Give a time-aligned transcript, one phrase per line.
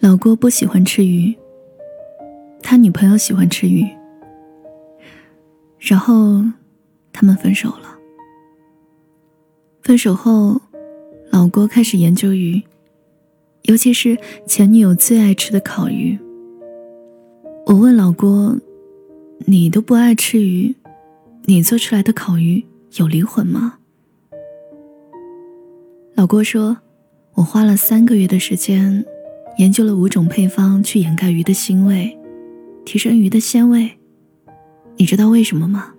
[0.00, 1.36] 老郭不喜欢吃鱼，
[2.62, 3.86] 他女朋友喜欢吃鱼，
[5.78, 6.42] 然后
[7.12, 7.98] 他们分手了。
[9.82, 10.58] 分手后，
[11.30, 12.62] 老郭开始研究鱼，
[13.64, 14.16] 尤其是
[14.46, 16.18] 前女友最爱吃的烤鱼。
[17.66, 18.58] 我问老郭
[19.44, 20.74] ：“你都不爱吃鱼，
[21.44, 22.64] 你做出来的烤鱼
[22.96, 23.74] 有灵魂吗？”
[26.16, 26.78] 老郭说
[27.36, 29.04] ：“我花了三个月的时间，
[29.60, 32.18] 研究了五种配方去掩盖鱼的腥味，
[32.86, 33.90] 提升鱼的鲜味。
[34.96, 35.92] 你知道为什么吗？”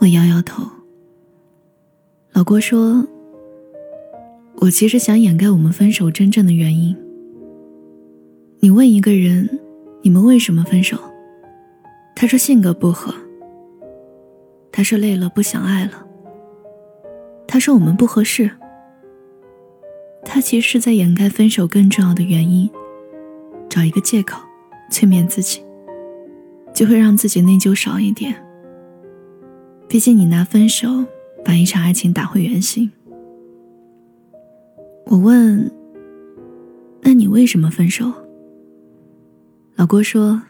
[0.00, 0.66] 我摇摇头。
[2.32, 3.06] 老郭说
[4.56, 6.96] ：“我其实想掩盖我们分手真正的原因。
[8.60, 9.60] 你问一个人，
[10.00, 10.96] 你们为什么分手？
[12.14, 13.14] 他说性格不合。
[14.72, 16.06] 他说累了，不想爱了。
[17.46, 18.50] 他说我们不合适。
[20.36, 22.68] 他其实是在掩盖分手更重要的原因，
[23.70, 24.38] 找一个借口
[24.90, 25.64] 催眠自己，
[26.74, 28.36] 就会让自己内疚少一点。
[29.88, 31.06] 毕竟你拿分手。”
[31.42, 32.90] 把一场爱情打回原形。
[35.06, 35.70] 我问
[37.00, 38.12] ：“那你为什么分手？”
[39.76, 40.42] 老郭说：“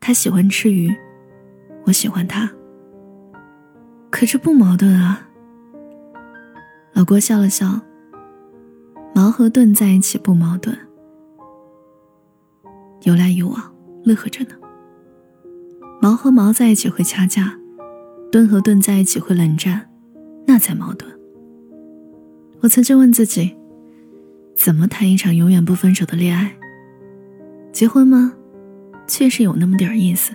[0.00, 0.96] 他喜欢吃鱼，
[1.84, 2.50] 我喜欢他。
[4.08, 5.28] 可这不矛盾啊。”
[6.94, 7.80] 老郭笑了笑
[9.14, 10.76] ：“矛和盾在一起不矛盾，
[13.02, 14.50] 有来有往，乐呵着呢。
[16.02, 17.56] 矛和矛在一起会掐架，
[18.32, 19.88] 盾和盾在一起会冷战。”
[20.46, 21.10] 那才矛盾。
[22.60, 23.56] 我曾经问自己，
[24.54, 26.54] 怎么谈一场永远不分手的恋爱？
[27.72, 28.34] 结婚吗？
[29.06, 30.32] 确实有那么点意思。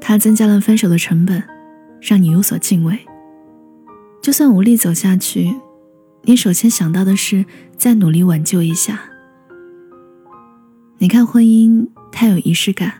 [0.00, 1.40] 它增加了分手的成本，
[2.00, 2.98] 让你有所敬畏。
[4.20, 5.54] 就算无力走下去，
[6.28, 7.46] 你首先想到的是
[7.78, 9.00] 再努力挽救一下。
[10.98, 12.92] 你看婚姻，太有仪式感，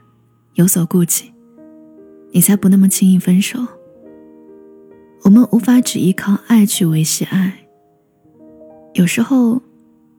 [0.54, 1.30] 有所顾忌，
[2.32, 3.58] 你才不那么轻易分手。
[5.24, 7.66] 我们无法只依靠爱去维系爱，
[8.94, 9.60] 有时候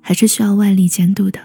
[0.01, 1.39] 还是需要外力监督的。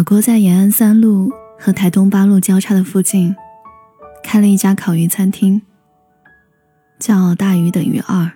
[0.00, 3.36] 老郭在延安三路和台东八路交叉的附近，
[4.22, 5.60] 开了一家烤鱼餐厅，
[6.98, 8.32] 叫“大鱼等于二”。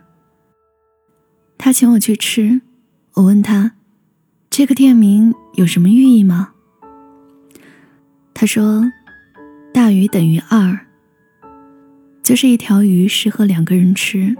[1.56, 2.60] 他请我去吃，
[3.14, 3.72] 我问他。
[4.50, 6.52] 这个店名有什么寓意吗？
[8.34, 8.84] 他说
[9.72, 10.78] ：“大鱼等于二，
[12.22, 14.36] 就是一条鱼适合两个人吃，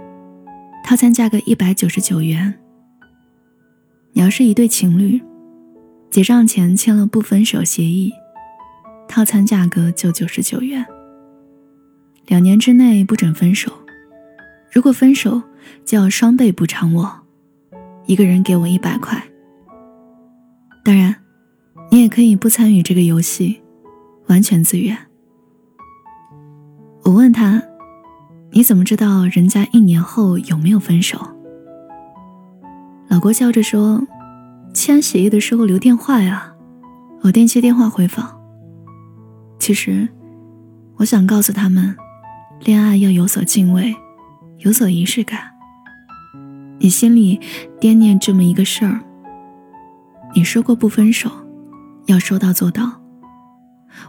[0.83, 2.53] 套餐价格一百九十九元。
[4.13, 5.19] 你要是一对情侣，
[6.15, 8.09] 结账前签了不分手协议，
[9.05, 10.85] 套餐价格就九十九元。
[12.27, 13.69] 两年之内不准分手，
[14.71, 15.41] 如果分手
[15.83, 17.19] 就要双倍补偿我，
[18.05, 19.21] 一个人给我一百块。”
[20.85, 21.13] 当然，
[21.91, 23.61] 你也可以不参与这个游戏，
[24.27, 24.97] 完全自愿。
[27.03, 27.61] 我问他
[28.55, 31.19] ：“你怎么知道人家一年后有没有分手？”
[33.11, 34.01] 老郭笑着说
[34.75, 36.53] ：“签协议的时候留电话呀，
[37.21, 38.37] 我定期电话回访。”
[39.57, 40.07] 其实，
[40.97, 41.95] 我想告诉他们，
[42.59, 43.95] 恋爱要有所敬畏，
[44.59, 45.39] 有所仪式感。
[46.77, 47.39] 你心里
[47.79, 48.99] 惦念这么一个事儿。
[50.35, 51.31] 你说过不分手，
[52.05, 53.01] 要说到做到。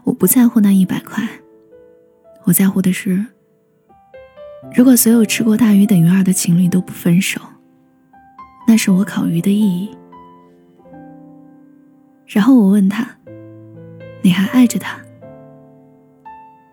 [0.02, 1.26] 我不在乎那一百块，
[2.44, 3.24] 我在乎的是，
[4.74, 7.40] 如果所有吃过大于等于二的情侣都不分手，
[8.66, 9.96] 那是我烤鱼的意义。
[12.26, 13.08] 然后我问他
[14.22, 14.98] ：“你还爱着他？”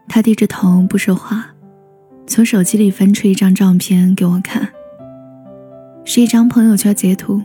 [0.09, 1.45] 他低着头不说话，
[2.27, 4.67] 从手机里翻出一张照片给我看，
[6.05, 7.41] 是一张朋友圈截图。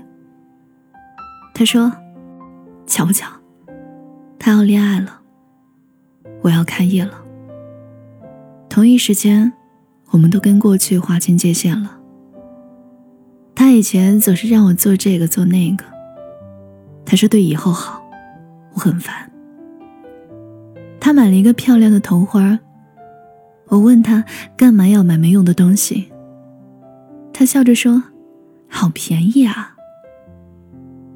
[1.55, 1.93] 他说
[2.87, 3.27] ：“巧不巧，
[4.39, 5.21] 他要恋爱了，
[6.43, 7.23] 我要开业了。
[8.69, 9.53] 同一时间，
[10.11, 11.99] 我们都跟过去划清界限了。
[13.55, 15.85] 他以前总是让我做这个做那个，
[17.11, 18.03] 他说对以后好，
[18.75, 19.33] 我很烦。
[21.01, 22.59] 他买了一个漂亮的头花，
[23.69, 24.23] 我问他
[24.59, 26.13] 干嘛要买没用的东西，
[27.33, 28.03] 他笑着说：
[28.69, 29.75] 好便宜啊。”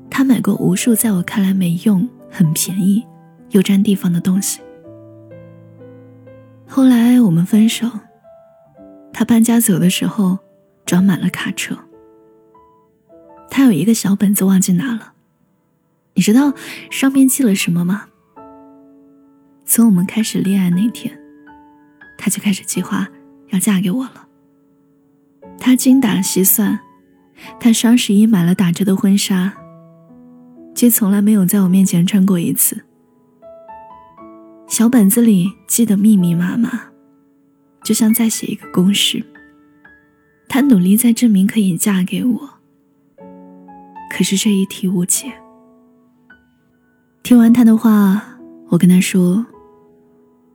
[0.09, 3.05] 他买过无数在我看来没用、很便宜
[3.51, 4.63] 又占地方的东西。
[6.67, 7.87] 后来我们分手，
[9.13, 10.39] 他搬家走的时候
[10.87, 11.77] 装满了卡车。
[13.51, 15.12] 他有一个小本子忘记拿了，
[16.15, 16.53] 你知道
[16.91, 18.07] 上面记了什么吗？
[19.65, 21.19] 从我们开始恋爱那天，
[22.19, 23.09] 他就开始计划
[23.49, 24.29] 要嫁给我了。
[25.59, 26.79] 他精打细算，
[27.59, 29.55] 他双十一买了打折的婚纱，
[30.75, 32.85] 却从来没有在我面前穿过一次。
[34.69, 36.91] 小本子里记得密密麻麻，
[37.83, 39.25] 就像在写一个公式。
[40.49, 42.51] 他努力在证明可以嫁给我，
[44.11, 45.33] 可是这一题无解。
[47.23, 48.21] 听完他的话，
[48.69, 49.47] 我跟他说：“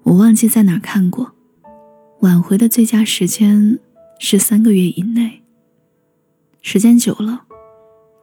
[0.04, 1.31] 我忘记在哪儿看过，
[2.19, 3.80] 挽回的最佳时间
[4.19, 5.44] 是三个月以内。
[6.62, 7.46] 时间久了，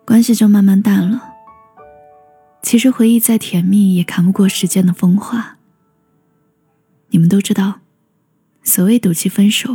[0.05, 1.23] 关系就慢慢淡了。
[2.62, 5.56] 其实回忆再甜蜜，也扛不过时间的风化。
[7.08, 7.81] 你们都知道，
[8.62, 9.75] 所谓赌气分手。”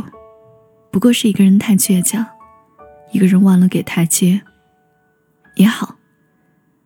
[0.92, 2.24] 不过是一个人太倔强，
[3.12, 4.42] 一个人忘了给台阶。
[5.56, 5.96] 也好，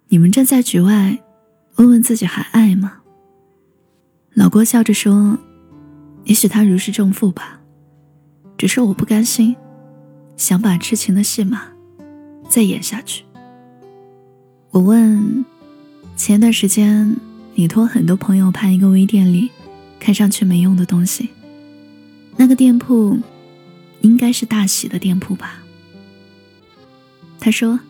[0.08, 1.18] 你们站在局外，
[1.76, 3.00] 问问自己还爱吗？
[4.34, 5.38] 老郭笑着说
[6.24, 7.60] ：“也许他如释重负吧，
[8.56, 9.56] 只是我不甘心，
[10.36, 11.68] 想把痴情的戏码
[12.48, 13.24] 再演下去。”
[14.70, 15.44] 我问
[16.16, 17.16] ：“前段时间
[17.54, 19.50] 你托很多朋友拍一个微店里
[19.98, 21.30] 看上去没用的东西，
[22.36, 23.18] 那个店铺？”
[24.00, 25.62] 应该是大喜的店铺吧。
[27.40, 27.80] 他说：“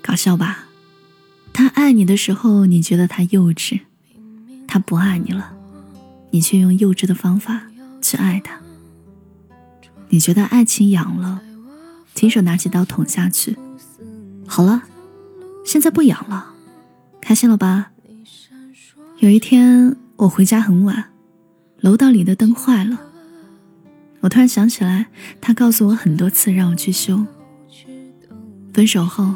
[0.00, 0.68] 搞笑吧？
[1.52, 3.80] 他爱你的时候，你觉得他幼稚；
[4.66, 5.54] 他不爱你了，
[6.30, 7.62] 你却用幼稚的方法
[8.00, 8.58] 去爱他。
[10.08, 11.42] 你觉得爱情痒了，
[12.14, 13.56] 亲手拿起刀捅下去。
[14.46, 14.82] 好了，
[15.64, 16.54] 现在不痒了，
[17.20, 17.92] 开心了吧？
[19.18, 21.10] 有一天我回家很晚，
[21.80, 22.98] 楼道里的灯坏了。”
[24.20, 25.06] 我突然想起来，
[25.40, 27.26] 他告诉我很多次让我去修。
[28.72, 29.34] 分手后，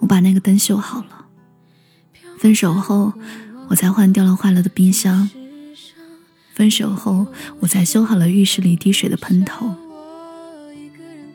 [0.00, 1.13] 我把那个灯修好了。
[2.44, 3.14] 分手后，
[3.70, 5.30] 我才换掉了坏了的冰箱。
[6.52, 7.26] 分手后，
[7.60, 9.74] 我才修好了浴室里滴水的喷头。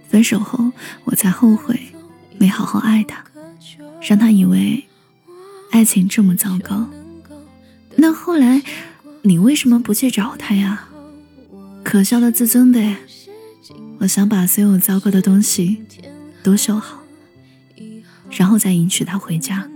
[0.07, 0.71] 分手后，
[1.05, 1.79] 我才后悔
[2.37, 3.23] 没好好爱他，
[4.07, 4.85] 让他以为
[5.71, 6.87] 爱情这么糟糕。
[7.95, 8.61] 那后来，
[9.23, 10.89] 你为什么不去找他呀？
[11.83, 12.97] 可笑的自尊呗！
[14.01, 15.81] 我想把所有糟糕的东西
[16.43, 16.99] 都修好，
[18.29, 19.67] 然后再迎娶她回家。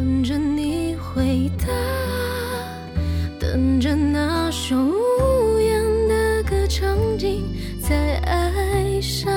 [0.00, 1.66] 等着你回答，
[3.38, 7.44] 等着那首无言的歌唱尽，
[7.82, 9.30] 再爱上，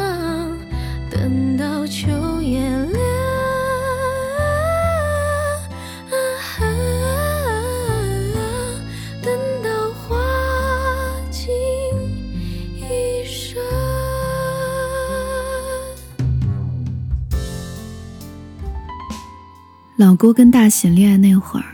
[20.04, 21.66] 老郭跟大喜恋爱那会儿，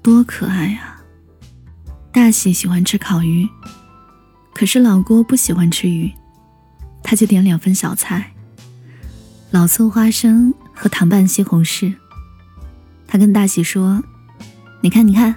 [0.00, 1.02] 多可爱呀！
[2.12, 3.48] 大喜喜欢吃烤鱼，
[4.54, 6.08] 可是老郭不喜欢吃鱼，
[7.02, 8.32] 他就点两份小菜：
[9.50, 11.92] 老醋花生和糖拌西红柿。
[13.08, 14.00] 他跟大喜说
[14.80, 15.34] ：“你看，你看，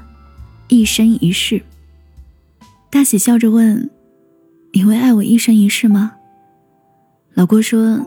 [0.68, 1.64] 一生一世。”
[2.92, 3.90] 大喜笑着问
[4.74, 6.12] ：“你会爱我一生一世吗？”
[7.34, 8.06] 老郭说：“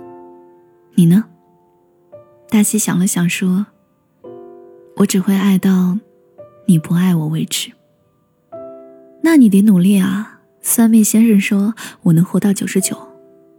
[0.94, 1.25] 你呢？”
[2.49, 3.66] 大喜想了想说。
[4.98, 5.98] 我只会爱到
[6.66, 7.72] 你不爱我为止。
[9.22, 10.40] 那你得努力啊！
[10.60, 12.96] 算命先生说我能活到九十九，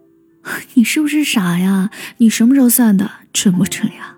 [0.75, 1.89] 你是不是傻呀？
[2.17, 3.09] 你什么时候算的？
[3.31, 4.17] 准不准呀？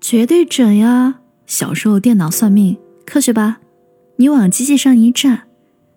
[0.00, 1.20] 绝对准呀！
[1.46, 2.76] 小时候电脑算命
[3.06, 3.60] 科学吧？
[4.16, 5.44] 你往机器上一站，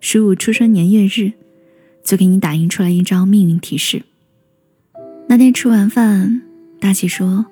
[0.00, 1.32] 输入出生年月日，
[2.02, 4.02] 就给你打印出来一张命运提示。
[5.28, 6.42] 那天吃完饭，
[6.80, 7.46] 大喜说：“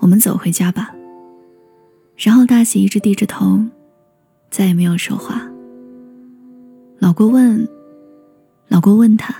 [0.00, 0.94] 我们走回家吧。”
[2.18, 3.64] 然后大喜一直低着头，
[4.50, 5.48] 再也没有说话。
[6.98, 7.66] 老郭问
[8.66, 9.32] ：“老郭问他，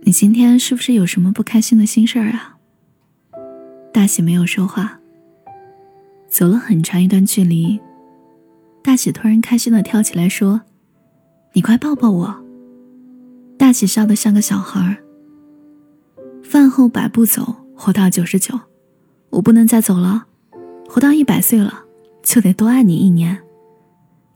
[0.00, 2.56] 你今天是不是有什么不开心的心事儿啊？”
[3.94, 4.98] 大喜没有说话。
[6.28, 7.78] 走了很长一段距离，
[8.82, 10.62] 大喜突然开心的跳起来说
[11.54, 12.44] ：“你快抱抱我！”
[13.56, 14.98] 大喜笑得像个小孩儿。
[16.42, 18.58] 饭后百步走，活到九十九，
[19.30, 20.27] 我不能再走了。
[20.88, 21.84] 活到一百岁了，
[22.22, 23.38] 就得多爱你一年。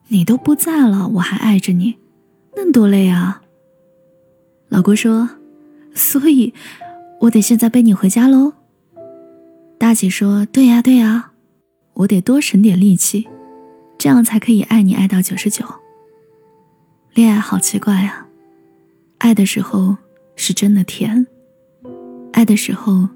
[0.08, 1.96] 你都不在了，我还爱着你，
[2.54, 3.42] 那多累啊！
[4.68, 5.28] 老郭说
[5.94, 6.52] ：“所以，
[7.20, 8.52] 我得现在背你回家喽。”
[9.78, 11.32] 大姐说：“对呀，对呀，
[11.94, 13.26] 我得多省点力气，
[13.96, 15.64] 这样才可以爱你爱到九十九。”
[17.14, 18.26] 恋爱好奇怪啊，
[19.18, 19.96] 爱的时候
[20.36, 21.26] 是真的甜，
[22.32, 23.08] 爱的时候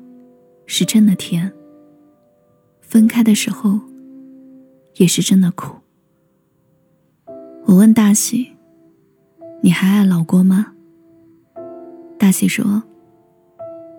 [0.67, 1.53] 是真的甜。
[2.97, 3.79] 分开的时候，
[4.95, 5.77] 也是真的苦。
[7.67, 8.53] 我问大喜
[9.63, 10.73] ：“你还爱老郭吗？”
[12.19, 12.83] 大喜说：“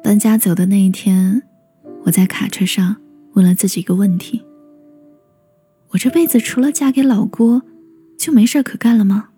[0.04, 1.44] 搬家走的那一天，
[2.06, 2.96] 我在卡车上
[3.34, 4.44] 问了自己一个问题：
[5.90, 7.62] 我这辈子除了嫁给老郭，
[8.18, 9.30] 就没事可干了吗？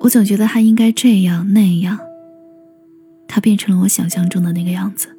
[0.00, 1.98] 我总觉得他应该这样那样。
[3.28, 5.14] 他变成了我想象中的那个样子，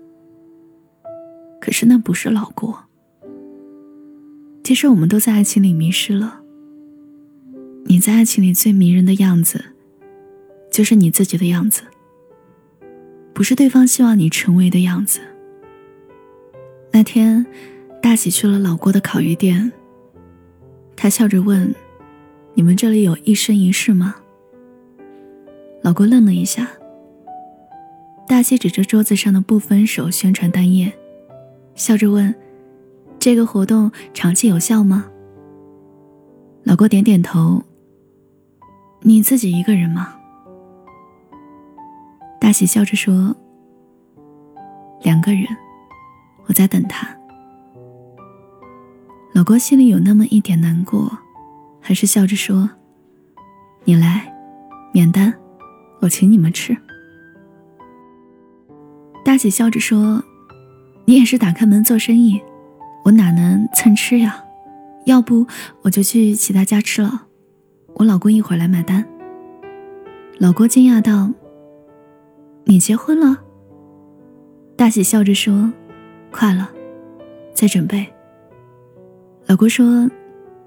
[1.59, 2.85] 可是那不是老郭。
[4.63, 6.39] 其实我们都在爱情里迷失了。”
[7.85, 9.63] 你在爱情里最迷人的样子，
[10.71, 11.81] 就是你自己的样子，
[13.33, 15.19] 不是对方希望你成为的样子。
[16.91, 17.45] 那天，
[18.01, 19.71] 大喜去了老郭的烤鱼店，
[20.95, 21.73] 他笑着问
[22.53, 24.15] ：“你们这里有一生一世吗？”
[25.81, 26.69] 老郭愣了一下。
[28.27, 30.93] 大喜指着桌子上的不分手宣传单页，
[31.75, 32.33] 笑着问
[33.21, 35.05] ：“这个活动长期有效吗？”
[36.65, 37.61] 老郭点点头。
[39.03, 40.15] 你自己一个人吗？
[42.39, 43.35] 大喜笑着说
[45.01, 45.45] ：“两个人，
[46.45, 47.07] 我在等他。”
[49.33, 51.11] 老郭心里有那么一点难过，
[51.79, 52.69] 还是笑着说
[53.85, 54.31] ：“你来，
[54.93, 55.33] 免单，
[55.99, 56.77] 我请你们吃。”
[59.25, 60.23] 大喜笑着说
[61.05, 62.39] ：“你也是打开门做生意，
[63.03, 64.43] 我哪能蹭吃呀？
[65.05, 65.47] 要不
[65.81, 67.27] 我就去其他家吃了。”
[67.95, 69.05] 我老公一会儿来买单。
[70.37, 71.29] 老郭惊讶道
[72.65, 73.37] ：“你结婚了？”
[74.77, 75.71] 大喜笑着说
[76.31, 76.69] ：“快了，
[77.53, 78.07] 在准备。”
[79.45, 80.09] 老郭说：“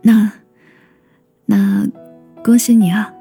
[0.02, 0.30] 那，
[1.46, 1.86] 那，
[2.44, 3.12] 恭喜你啊！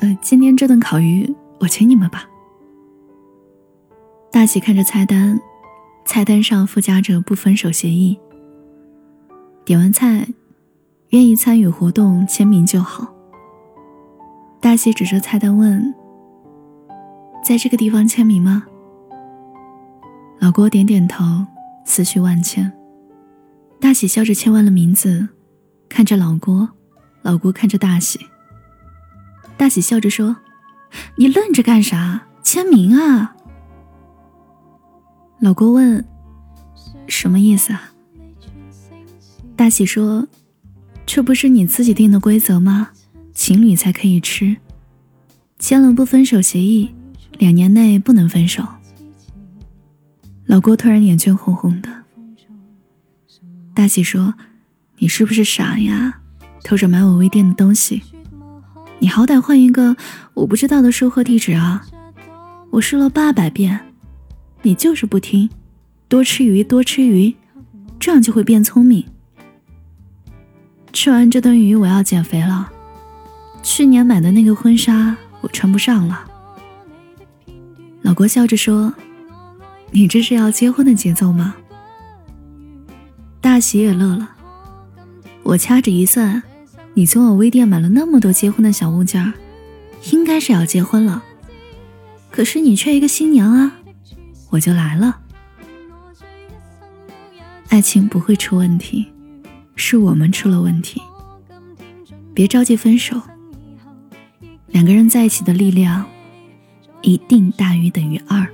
[0.00, 2.28] 呃，今天这顿烤鱼我请你们吧。”
[4.30, 5.40] 大喜看着菜单，
[6.08, 8.18] 菜单上附加着不分手协议。
[9.64, 10.26] 点完菜。
[11.10, 13.10] 愿意参与活动签名就好。
[14.60, 15.94] 大喜指着菜单问
[17.42, 18.64] ：“在这个地方签名吗？”
[20.38, 21.24] 老郭点点头，
[21.86, 22.70] 思绪万千。
[23.80, 25.26] 大喜笑着签完了名字，
[25.88, 26.68] 看着老郭，
[27.22, 28.20] 老郭看着大喜。
[29.56, 30.36] 大喜笑着说
[31.16, 32.26] ：“你愣着干啥？
[32.42, 33.34] 签名啊！”
[35.40, 36.04] 老郭问
[37.08, 37.92] ：“什么意思啊？”
[39.56, 40.26] 大喜说。
[41.10, 42.90] 这不是你自己定的规则吗？
[43.32, 44.58] 情侣才可以吃，
[45.58, 46.90] 签了不分手协议，
[47.38, 48.62] 两年内不能分手。
[50.44, 51.88] 老郭突然眼圈红红的。
[53.72, 54.34] 大喜说
[55.00, 56.20] ：“你是不是傻呀？
[56.62, 58.02] 偷着买我微店的东西？
[58.98, 59.96] 你好歹换一个
[60.34, 61.86] 我不知道的收货地址啊！
[62.68, 63.80] 我说了八百遍，
[64.68, 65.48] 你就是不听。
[66.08, 67.34] 多吃鱼，多吃鱼，
[67.98, 69.02] 这样就会变聪明。”
[70.92, 72.70] 吃完这顿鱼，我要减肥了。
[73.62, 76.26] 去年买的那个婚纱我穿不上了。
[78.02, 78.92] 老郭笑着说
[79.90, 81.54] ：“你这是要结婚的节奏吗？”
[83.40, 84.36] 大喜也乐了。
[85.44, 86.42] 我掐指一算，
[86.92, 89.32] 你从我微店买了那么多结婚的小物件，
[90.12, 91.24] 应该是要结婚了。
[92.30, 93.77] 可是你缺一个新娘啊，
[94.50, 95.20] 我就来了。
[97.68, 99.06] 爱情不会出问题。
[99.80, 101.00] 是我们出了问题，
[102.34, 103.22] 别着急分手。
[104.66, 106.04] 两个人在一起的力量，
[107.00, 108.44] 一定大于等于二。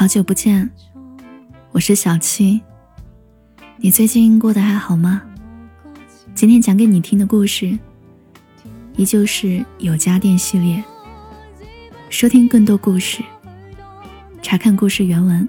[0.00, 0.70] 好久不见。
[1.72, 2.62] 我是小七，
[3.76, 5.20] 你最近过得还好吗？
[6.34, 7.78] 今天讲给你听的故事，
[8.96, 10.82] 依旧是有家电系列。
[12.08, 13.22] 收听更多故事，
[14.40, 15.46] 查看故事原文，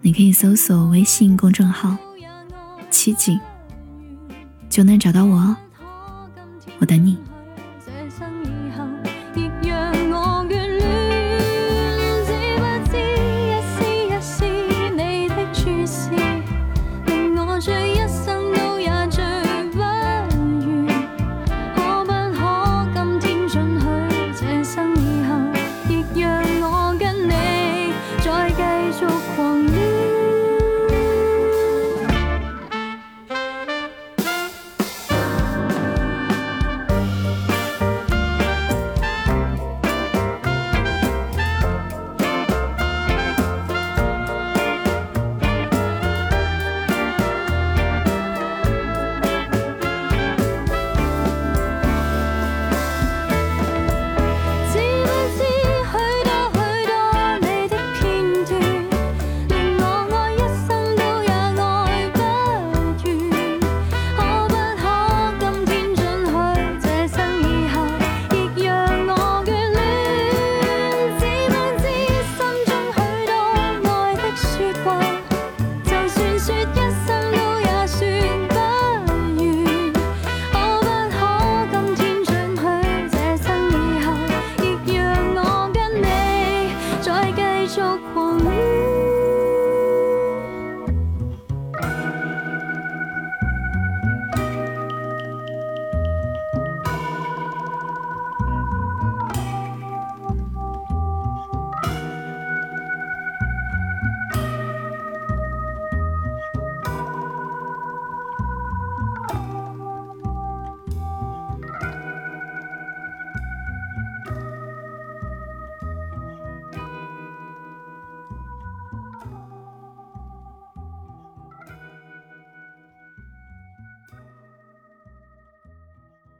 [0.00, 1.96] 你可以搜索微信公众号
[2.90, 3.38] “七景”，
[4.68, 5.56] 就能找到我哦。
[6.80, 7.16] 我等你。